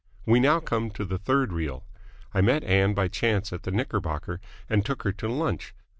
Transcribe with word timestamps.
We 0.25 0.39
now 0.39 0.59
come 0.59 0.89
to 0.93 1.05
the 1.05 1.19
third 1.19 1.53
reel. 1.53 1.83
I 2.33 2.41
met 2.41 2.63
Ann 2.63 2.95
by 2.95 3.07
chance 3.07 3.53
at 3.53 3.61
the 3.61 3.71
Knickerbocker 3.71 4.41
and 4.67 4.83
took 4.83 5.03
her 5.03 5.11
to 5.11 5.27
lunch. 5.29 5.75